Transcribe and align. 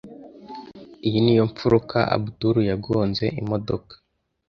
Iyi 1.07 1.19
niyo 1.23 1.43
mfuruka 1.51 1.97
Abudul 2.15 2.57
yagonze 2.71 3.25
imodoka. 3.41 3.93